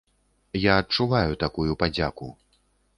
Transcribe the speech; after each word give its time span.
Я 0.71 0.77
адчуваю 0.85 1.37
такую 1.47 1.69
падзяку. 1.85 2.35